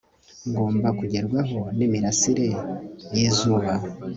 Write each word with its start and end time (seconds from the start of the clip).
Ngomba 0.49 0.87
kugerwaho 0.99 1.59
nimirasire 1.77 2.49
yi 3.13 3.25
zuba 3.37 3.73